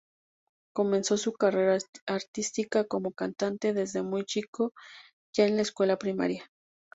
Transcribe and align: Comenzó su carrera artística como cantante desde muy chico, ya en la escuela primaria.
Comenzó 0.73 1.15
su 1.15 1.31
carrera 1.33 1.77
artística 2.07 2.85
como 2.87 3.11
cantante 3.11 3.71
desde 3.71 4.01
muy 4.01 4.25
chico, 4.25 4.73
ya 5.31 5.45
en 5.45 5.57
la 5.57 5.61
escuela 5.61 5.97
primaria. 5.99 6.49